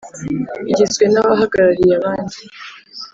igizwe 0.71 1.03
n 1.13 1.15
abahagarariye 1.21 1.93
abandi 1.99 2.39